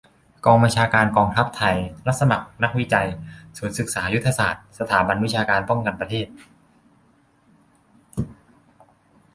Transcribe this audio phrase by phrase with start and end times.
[0.45, 1.75] กองบัญชาการกองทัพไทย
[2.07, 3.07] รับสมัคร นักวิจัย
[3.57, 6.27] ศูนย์ศึกษายุทธศาสตร์ สถาบันวิชาการป้องกันประเทศ